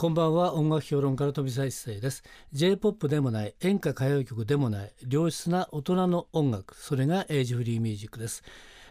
[0.00, 0.54] こんばんは。
[0.54, 2.22] 音楽評論家の富澤一世です。
[2.52, 8.44] J-POP でもない演歌歌謡曲でもない良質な大人の音楽それがエイジフリーミュージックです。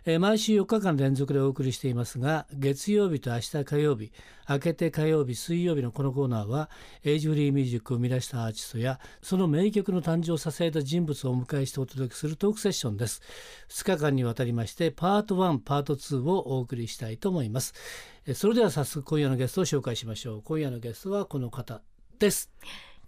[0.10, 4.14] えー毎週4日間連続でお送りしていますが月曜日と明日火曜日
[4.48, 6.70] 明けて火曜日水曜日のこのコーナーは
[7.04, 13.22] エイジフリーミュージックを生み出したアーティストやその名曲の誕生を支えた人物をお迎えしてお届けするトークセッションです。
[13.70, 17.74] 2日間にわたりましてパート1パート2をお送りしたいと思います。
[18.26, 20.42] えーそれでは早速今夜のゲストを紹介しましょう。
[20.42, 21.82] 今夜のゲストはこの方
[22.18, 22.50] です。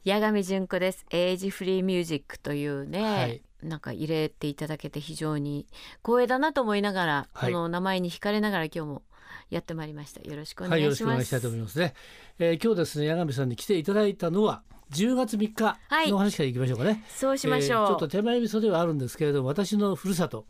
[0.06, 1.06] 八神純子です。
[1.12, 5.67] エイジフリーミュージックというね、はいなんか入れていただけて非常に
[6.04, 7.52] 光栄だなと思いながら、はい。
[7.52, 9.04] この名前に惹かれながら今日も
[9.50, 10.22] やってまいりました。
[10.22, 11.94] よろしくおはい、よろ願いします、しくお願いしたいと思いますね。
[12.40, 16.12] えー今日ですね、八神さんに来ていただいたのは10月3日はい。
[16.12, 17.03] の話からいきましょうかね。
[17.09, 20.45] そうしましょう、えーちょっと手前味噌ではあるんですけれども、私のふるさと、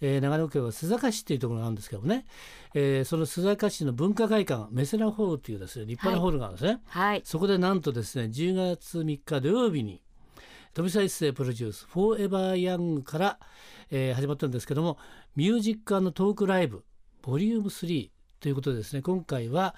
[0.00, 2.24] えー長野県は須坂市っていうところがあるんですけどもね、
[2.74, 6.80] えーその須坂市の文化会館メセナホールっていうですね立派なホールがあるんですね。
[6.86, 7.22] はい。
[7.24, 10.01] そこでなんとですね10月3日土曜日に
[10.74, 13.38] 富澤一誠プロデュース「Forever Young から、
[13.90, 14.96] えー始まったんですけども
[15.36, 16.82] ミュージックトークライブ
[17.20, 19.02] Volume 3ということでですね。
[19.02, 19.76] 今回は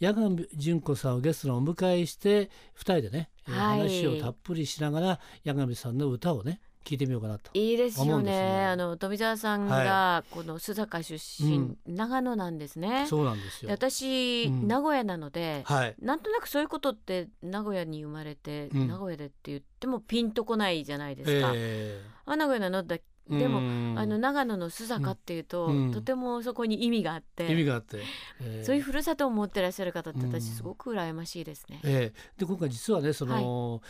[0.00, 3.78] 八神純子さんをゲストにお迎えして2人でね、えーはい。
[3.80, 7.50] 話をたっぷりしながら八神さんの歌をね聞いてみようかなと。
[7.52, 8.64] いいですよね。
[8.64, 13.06] あの富澤さんがこの須坂出身、長野なんですね。
[13.08, 13.72] そうなんですでよ。
[13.72, 14.68] 私、うん。
[14.68, 15.96] 名古屋なので、はい。
[16.00, 18.86] なんとなくそういうことって名古屋に生まれて、うん。
[18.86, 23.94] 名古屋でって言ってもピンとこないじゃないですか、えあ名古屋なのだーでもうん。
[23.98, 25.92] あの長野の須坂っていうと、うん。
[25.92, 27.98] とてもそこに意味があって意味があって、
[28.40, 30.32] えーそういうふるさとを持ってらっしゃる方ってうん。
[30.32, 31.80] 私すごく羨ましいですね。
[31.82, 32.38] ええ。
[32.38, 33.82] で今回実はねその、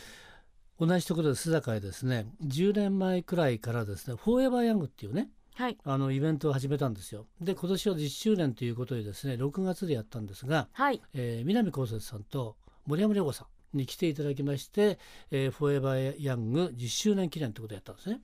[0.79, 5.79] 同じところで須坂へですね10年前くらいからですね「フォーエバーヤング」っていうねはい。
[5.85, 7.27] あのイベントを始めたんですよ。
[7.41, 11.01] で今年は10周年ということでですね6月でやったんですが、はい。
[11.15, 14.99] えー南こうせつさんと森山良子さんに来ていただきまして
[15.33, 18.21] 「えーフォーエバーヤング10周年記念」ということをやったんですね。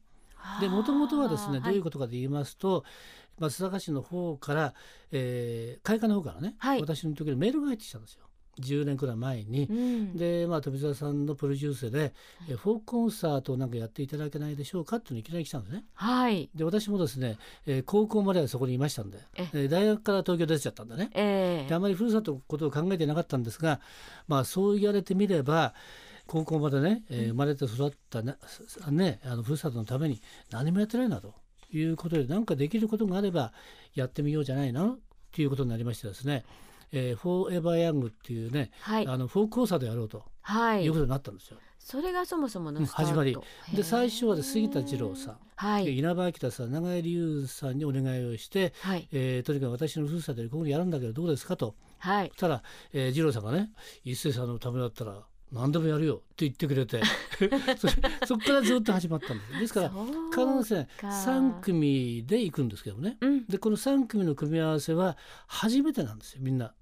[0.60, 2.84] でもともとはですねどういうことかと言いますと、
[3.38, 4.74] まあ、須坂市の方から、
[5.10, 6.80] えー会館の方からね、はい。
[6.82, 8.24] 私の時にメールが入ってきたんですよ
[8.60, 9.64] 10年くらい前に。
[9.64, 10.16] うん。
[10.16, 12.12] で、まあ、富澤さんのプロデュースで、
[12.50, 15.84] えフォークコンサートをなんかやっていただけないでしょうかっていうのいきなり来たんですね。
[15.94, 16.50] はい。
[16.54, 19.56] で私もですね、えー高校まではそこにいましたんで、ええ。
[19.66, 21.10] ー大学から東京出ちゃったんでね。
[21.14, 23.80] えであまりふるさとのことを考えてなかったんですが、
[24.28, 25.74] まあ、そう言われてみれば
[26.26, 28.36] 高校までね、えー生まれて育ったね
[28.90, 30.20] ねあのふるさとのために
[30.50, 31.34] 何もやってないなと。
[31.74, 33.50] いうことで何かできることがあれば
[33.94, 34.98] やってみようじゃないの？
[35.34, 36.44] ということになりましてですね
[36.92, 39.06] 「えー、フォーエバーヤング」っていうね、はい。
[39.06, 40.24] あのフォークコンサートやろうと。
[40.42, 40.84] はい。
[40.84, 41.58] いうことになったんですよ。
[41.78, 43.36] それがそもそもうんの始まり。
[43.74, 45.84] で最初はで杉田二郎さん、はい。
[45.84, 49.08] で稲葉明さん長井龍さんにお願いをして、はい。
[49.12, 51.74] えーとにかく私のふるさとでここにやるんだけどどうですかと。
[51.98, 52.28] はい。
[52.28, 53.70] そしたら、えー、二郎さんがね
[54.04, 57.02] 一星さんのためだったら何でもやるよって言ってくれて。
[57.76, 57.92] それ
[58.26, 59.60] そこからずっと始まったんです。
[59.60, 59.90] ですから
[60.30, 61.08] 必ずねか。
[61.08, 63.18] 3組で行くんですけどね。
[63.20, 63.46] うん。
[63.46, 65.16] でこの3組の組み合わせは
[65.48, 66.74] 初めてなんですよみんな。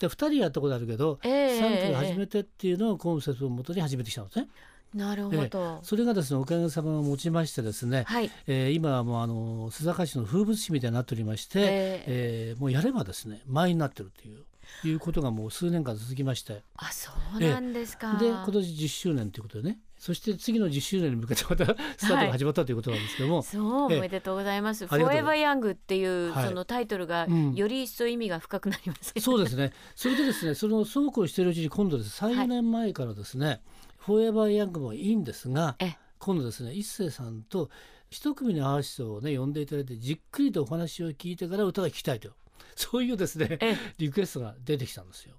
[0.00, 4.48] で2人やったことあるけど、ええ3組初めてっていうのをコンセプトをもとに始めてきたんですね。
[4.94, 8.30] なるほど、それがですねおかげさまをもちましてですね、はい。
[8.46, 12.54] えー今はもうあの須坂市の風物詩みたいになっておりまして、ええ。
[12.56, 14.44] ーもうやればですね前になってるという
[14.84, 16.62] いうことがもう数年間続きまして。
[16.76, 21.66] あそうなんですか、で今年10周年ということでねそして次の10周年に向けてまた
[21.98, 23.98] スタートが始まったということなんですけども、そうええ。
[23.98, 24.86] おめでとうございます。
[24.86, 26.48] フォーエバーヤングっていうはい。
[26.48, 27.54] そのタイトルがうん。
[27.54, 29.20] より一層意味が深くなりますね。
[29.20, 29.74] そうですね。
[29.94, 32.24] それでですねそのそうこうしているうちに今度です。
[32.24, 33.60] 34年前からですね、
[33.98, 37.68] フォーエバーヤングもいいんですがえ今度ですね一星さんと
[38.08, 42.30] 一組のアーティストをね呼んでいただいてじっくりとお話を聞いてから歌が聴きたいと。
[42.74, 43.76] そういうですねえ。
[43.98, 45.34] リクエストが出てきたんですよ。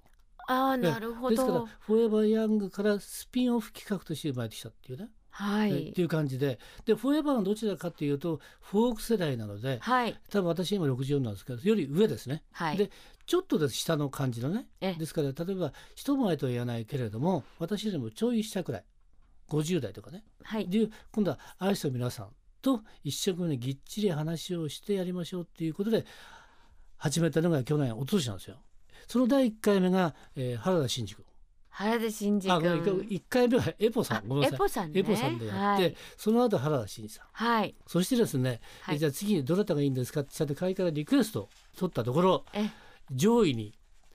[0.52, 1.66] ああなるほですからど。
[1.80, 5.86] 「フォーエバーヤング」からスピンオフ企画として生まれてきたっていうね、はい。
[5.88, 6.58] えっていう感じで。
[6.84, 10.20] でフォーエバーがどちらかっていうとフォーク世代なのではい。
[10.30, 12.44] 多分私今64なんですけどより上ですね。
[12.52, 12.76] はい。
[12.76, 12.90] で
[13.26, 14.68] ちょっとです下の感じのね。
[14.80, 18.84] えですから例えば人前とは言わないけれども私よりもちょい下くらい。
[19.48, 20.24] 50代とかね。
[20.42, 20.68] はい。
[20.68, 22.28] で今度はアーティストの皆さん
[22.60, 26.04] と一生懸命ぎっちり話をしてやりましょうっていうことで
[26.96, 28.56] 始めたのが去年一昨年なんですよ。
[29.08, 31.24] その第1回目が、えー原田真二君
[31.70, 32.50] 原田真二君。
[33.10, 35.00] 1回目はエポさんごめんなエさいポさんね。
[35.00, 37.74] エポさんでやって、はいその後原田真二さんはい。
[37.86, 42.68] そしてですね、はいえじゃあ次にどなたがいいんですかってちゃんと会からリクエストを取ったところえ？
[43.10, 43.74] 上位に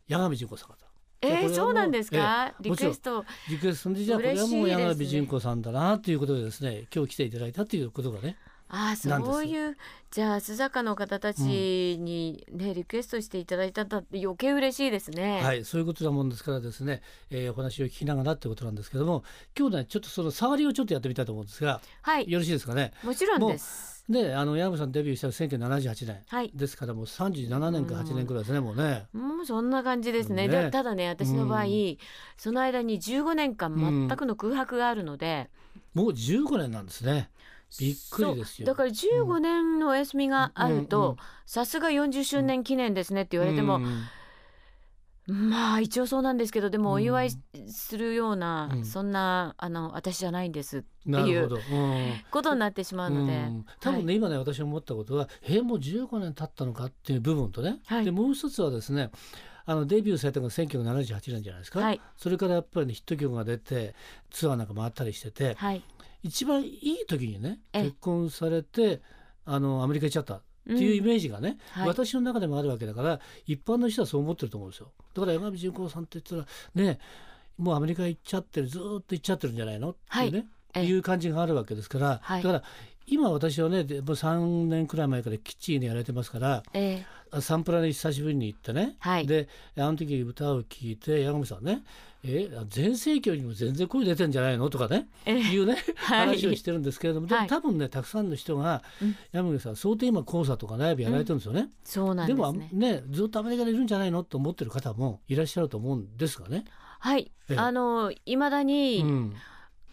[0.10, 0.76] 八神純子さんが
[1.20, 2.54] えー、そうなんですか？
[2.62, 3.26] リクエスト。
[3.50, 8.38] リクエストでじゃあこれはもう八神純子さんだなということでですね今日来ていただいたということがね
[8.70, 9.78] あそういう
[10.12, 15.42] じゃあ須坂の方たちにね、リクエストしていただいたんだって余計嬉しいですね。
[15.42, 19.24] はい、そういうことなもんですからですね、えーお話を聞きながらってことなんですけども
[19.58, 22.94] 今日ねちょっとその触りをちょっとやってみたいと思うんですがはい、よろしいですかね？
[23.04, 24.06] もちろんです。
[24.10, 26.52] であの矢山さんデビューしたの1978年はい。
[26.56, 29.06] ですからもう37年か8年くらいですねもうね。
[29.14, 30.48] もうそんな感じですね。
[30.48, 31.98] ねでただね私の場合、うん
[32.38, 35.50] その間に15年間全くの空白があるので、
[35.94, 37.30] もう15年なんですね。
[37.80, 38.66] びっくりですよ。
[38.66, 44.04] だから15年のお休みがあるとさすが40周年記念ですねって言われても、うん
[45.28, 47.30] まあ一応そうなんですけどでもお祝い
[47.68, 48.86] するような、うん。
[48.86, 51.50] そんなあの私じゃないんですっていう。
[51.52, 51.60] うん。
[52.32, 53.66] ことになってしまうので、うん。
[53.82, 58.06] 多分ね、今ね私思ったことはえーもう15年経ったのかっていう部分とね、はい。
[58.06, 59.12] でもう一つはですね
[59.66, 62.00] あのデビューされたのが1978年じゃないですか、はい。
[62.16, 63.96] それからやっぱり、ね、ヒット曲が出て
[64.32, 65.84] ツアーなんか回ったりしててはい
[66.24, 67.84] 一番いい時にねええ。
[67.84, 69.02] 結婚されて
[69.46, 71.88] あのアメリカ行っちゃったっていうイメージがね、はい。
[71.88, 74.92] 私の中でもあるわけだから一般の人はそう思ってると思うんですよ。
[75.14, 76.50] だから山口純子さんって言った
[76.82, 77.00] らね
[77.58, 79.92] もうアメリカ行っちゃってるずーっと行っちゃってるんじゃないの？
[79.92, 80.86] っていうね、ええ。
[80.86, 82.44] いう感じがあるわけですから、はい。
[82.44, 82.64] だから
[83.06, 87.04] 今私はねでもう3年くらい前からきっちりやられてますからえー
[87.42, 89.28] サンプラに久しぶりに行ってね、はい。
[89.28, 89.48] で
[89.78, 91.84] あの時歌を聴いて山口さんね。
[92.24, 94.70] え全盛期よりも全然声出てんじゃないの？
[94.70, 95.08] とかね。
[95.26, 96.28] えーいうね はい。
[96.28, 99.16] 話をしてるんですけれども、多分ねたくさんの人がうん。
[99.32, 101.70] 山口さん相当今コンサートとかライブやられてるんですよね。
[101.84, 102.92] そうなんでもですね。
[102.94, 104.24] ねずっとアメリカにいるんじゃないの？
[104.24, 106.66] と思ってる方もいらっしゃると思うんですがね。
[107.00, 107.58] はい、ええ。
[107.58, 109.34] あの未だに、うん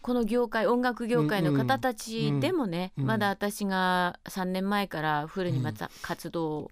[0.04, 6.70] この業界音楽業界の方たちでもね、うんうんまだ私が3年前からフルにまた活動を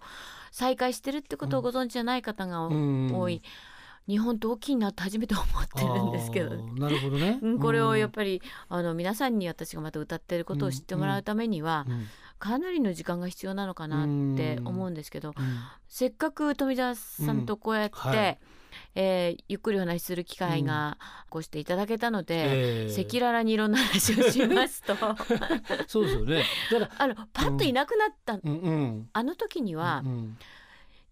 [0.51, 3.41] 再開してるってことをご存知じゃない方がうん多い、
[4.07, 7.39] 日本って大きいなって初めて思ってるんですけどなるほどね。
[7.41, 11.87] うんこれをやっぱぱりあの皆さんに私がまた歌ってることを知ってもらうためには
[12.37, 15.33] かなりの時間が必要なのかなって思うんですけど
[15.87, 18.39] せっかく富澤さんとこうやって、うんはい
[18.95, 20.97] えーゆっくりお話しする機会が
[21.29, 24.95] こうしていただけたので、赤裸々にいろんな話をしますと。
[25.87, 26.43] そうですよね。
[26.71, 29.09] だからあのパッといなくなった、うんうん。
[29.13, 30.37] あの時には、うん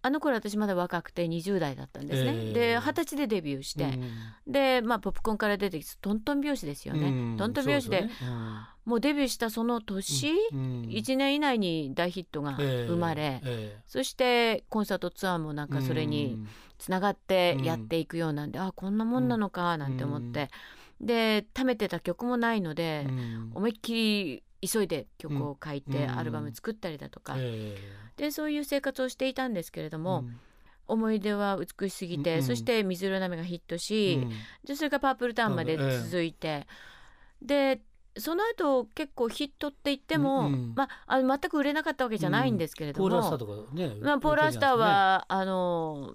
[0.04, 2.30] あの頃私まだ若くて20代だったんですね。
[2.30, 3.98] えーで二十歳でデビューして、
[4.46, 7.08] でまあポップコーンから出てきてトントン拍子ですよね。
[7.08, 8.10] うんトントン拍子でね。
[8.84, 10.82] もうデビューしたその年、うんうん。
[10.90, 13.80] 1年以内に大ヒットがええ生まれ、ええ。
[13.86, 16.44] そしてコンサートツアーもなんかそれに
[16.78, 17.64] つながってうん。
[17.64, 20.50] やっていくようなんで、あこんなもんなのかなんて思って、
[21.00, 23.52] で貯めてた曲もないので、うん。
[23.54, 26.18] 思いっきり急いで曲を書いてうん。
[26.18, 27.76] アルバム作ったりだとか、え
[28.16, 30.24] でそういう生活をしていたんですけれどえも、
[30.86, 32.42] 思い出は美しすぎて、うん。
[32.42, 34.30] そして「水色の雨」がヒットし、うん。
[34.64, 36.66] でそれから「パープルタウン」まで続いて、
[37.40, 37.80] で
[38.16, 40.72] その後結構ヒットって言っても、うんうん。
[40.76, 43.94] まあ、あの全く売れなかったわけじゃないんですけれども、ポーラースターとかね。
[44.00, 46.14] まあ、ポーラースターは、あの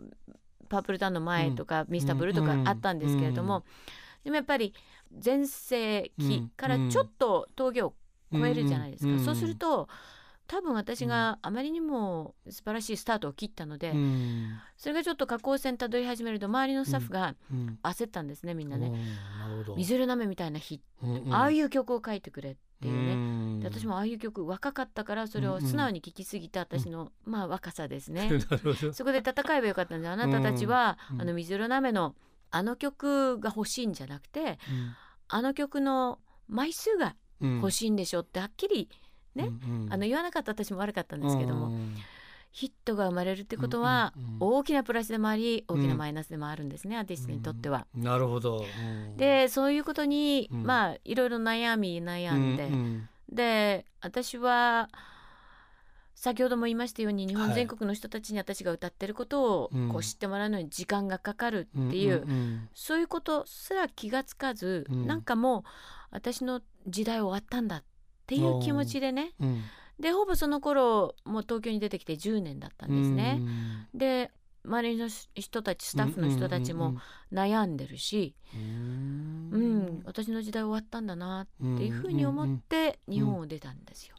[0.69, 3.63] パープルタウンの前とか、ミスターブルーとかあったんですけれども、
[4.23, 4.73] でもやっぱり
[5.17, 7.93] 全盛期からちょっと峠を
[8.31, 9.87] 超えるじゃないですか、うんそうすると
[10.47, 14.57] 多分私があまりにも素晴らしいスタートを切ったので、うん。
[14.77, 17.79] それがちょっと下降線たどり始めると周りのスタッフがうん。
[17.83, 18.93] 焦ったんですねみんなね。
[19.75, 21.35] 水色の雨みたいな日、うんうん。
[21.35, 23.59] ああいう曲を書いてくれっていうね、ん。
[23.59, 28.39] で私もああいう曲若かったからそれを素直に聴きすぎた私の、まあ若さですね。
[28.93, 30.53] そこで戦えばよかったんであなたた。
[30.53, 32.15] ちは、うんあの水色の雨の
[32.51, 34.57] あの曲が欲しいんじゃなくて
[35.27, 38.89] あの曲の枚数が欲いしいんでしょってはっきり
[39.35, 39.51] ね
[39.89, 41.71] あの言わなかった私も悪かったんですけども、
[42.51, 44.37] ヒットが生まれるってことはうんうんうん。
[44.39, 47.85] 大きなプラスでもあり大きなマイナスでもあるんですね、アーティストにとっては。
[47.93, 48.65] なるほど。
[48.65, 49.17] うん。
[49.17, 50.63] でそういうことに、うん。
[50.63, 53.09] まあいろいろ悩み悩んで、ううん。
[53.31, 54.89] で私は
[56.15, 59.89] 先ほども言いましたように日本はい全国の人たちに私が歌ってることをうん。
[59.89, 62.69] こう知ってもらうのに時間がかかるっていう、んん。
[62.73, 65.05] そういうことすら気がつかず、うん。
[65.05, 65.63] なんかもう
[66.09, 67.83] 私の時代終わったんだっ
[68.25, 69.33] ていう気持ちでね。
[69.39, 69.63] うん。
[69.99, 73.37] でほぼその頃もう東京に出てきて10年だったんですね。
[73.39, 73.87] うん。
[73.97, 74.31] で
[74.67, 76.97] 周りの人たちスタッフの人たちも
[77.31, 84.15] 悩んでるし、うんうん私の時代終わったんだなっていうふうに思って日本を出たんですよ。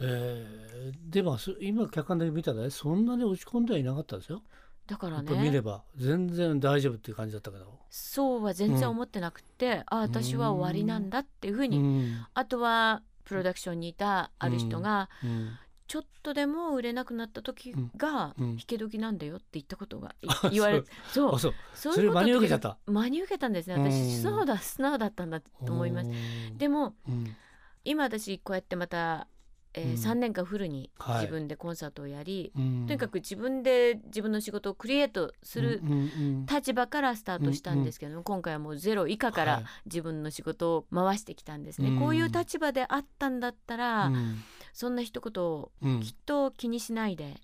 [0.00, 4.42] えーでもそ今客観的に見たらねそんなに落ち込んではいなかったですよ。
[4.86, 7.78] だからやっぱ見れねば全然大丈夫っていう感じだったけど。
[7.90, 12.26] そうは全然思ってなくて、あ私は終わりなんだっていうふうに、うん。
[12.34, 15.50] あとはプロダクションにいたある人が、うん。
[15.88, 18.44] ちょっとでも売れなくなった時がうん。
[18.44, 18.50] うん。
[18.52, 20.14] 引け時なんだよって言ったことが
[20.52, 21.34] 言われそう。
[21.34, 21.54] あそう。
[21.74, 22.92] そうそれ真に受けちゃたった。
[22.92, 23.74] 真に受けたんですね。
[23.74, 23.90] うん。
[23.90, 26.10] 私素直だ素直だったんだと思います。
[26.10, 27.36] すでもうん。
[27.84, 29.28] 今私こうやってまた
[29.76, 31.20] えーうん3年間フルにはい。
[31.22, 32.86] 自分でコンサートをやり、うん。
[32.86, 35.82] とにかく自分で自分の仕事をクリエイトする
[36.50, 39.46] 立場からスタートしたんですけども、今回はもうゼロ以下かはい。
[39.48, 41.98] ら自分の仕事を回してきたんですね、うん。
[42.00, 44.36] こういう立場であったんだったら、うん。
[44.72, 46.00] そんな一言をうん。
[46.00, 47.34] きっと気にしないで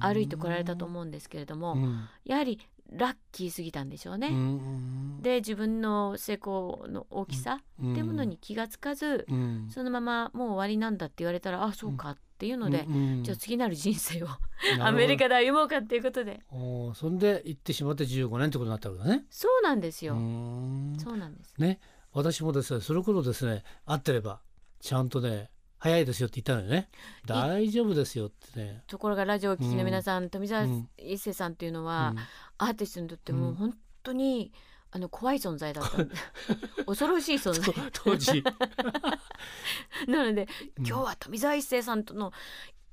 [0.00, 2.08] 歩いてこられたと思うんですけれども、うん。
[2.24, 2.58] やはり
[2.92, 4.28] ラッキーすぎたんでしょうね。
[4.28, 7.92] うんで自分の成功の大きさうん。
[7.92, 9.68] っていうものに気がつかず、うん。
[9.70, 13.22] そのままもう終わりなんだって言われたらあそうかっていうので、うん。
[13.22, 14.28] じゃあ次なる人生を
[14.80, 16.42] アメリカで歩もうかっていうことで。
[16.94, 19.24] そんで行ってしまって15年ってことになったわけだね。
[19.30, 21.54] そうなんですよ、そうなんです。
[21.58, 21.80] ね。
[22.12, 24.40] 私もですねその頃ですね会ってれば
[24.80, 26.88] ちゃんとね早いですよって言ったのよね。
[27.26, 28.82] 大丈夫ですよってね。
[28.86, 32.18] ところがラジオを聴きの皆さん、富澤うん一世さんっていうのは、うん。
[32.58, 33.54] アーティストにとってもうん。
[33.54, 34.52] う本当に、
[34.92, 36.04] あの怖い存在だった。
[36.84, 37.74] 恐ろしい存在。
[37.92, 38.44] 当時。
[40.06, 40.86] なので、うん。
[40.86, 42.32] 今日は富澤一世さんとの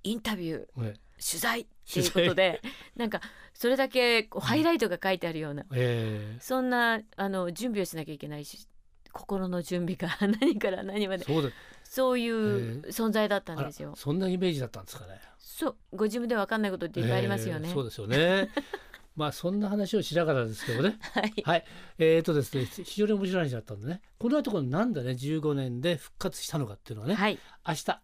[0.04, 2.62] インタビューね取材っていうことで
[2.96, 3.22] なんか
[3.54, 8.68] それだけこうハイライトが書いてあるような、えそんなあの準備をしなきゃいけないし
[9.12, 11.26] 心の準備から 何から何まで。
[11.26, 11.50] ーそうだ
[11.90, 13.94] そういう存在だったんですよ。
[13.96, 15.20] そんなイメージだったんですかね。
[15.40, 17.70] そうご自分でわかんないことっていっぱいありますよね。
[17.70, 18.50] えーそうですよね。
[19.16, 21.00] まあそんな話をしながらですけどね。
[21.14, 21.66] はい、はい。
[21.98, 24.02] えー、とですね非常に面白い話だったんでね。
[24.20, 28.00] この後このなんでね15年で復活したのかっていうのはね、はい、明日聞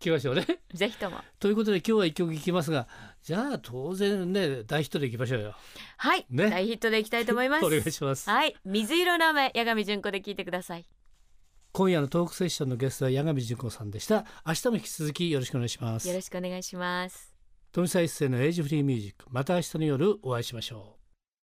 [0.00, 0.46] きましょうね。
[0.74, 2.86] ぜひともということで今日は一曲聴きますが
[3.22, 5.54] じゃあ当然ね大ヒットでいきましょうよ。
[5.96, 7.64] はい、ね大ヒットでいきたいと思います。
[7.66, 8.28] お願いします。
[8.28, 10.84] はい、水色の雨、八神純子で聞いてください。
[11.78, 14.24] 今夜のトークセッションのゲストは矢上純子さんでした。
[14.44, 16.14] 明日も引き続きよろしくお願いしますよ。
[16.14, 17.32] ろしくお願いします。
[17.70, 20.97] 富澤一世のエイジフリーミュージックまた明日の夜お会いしましょう。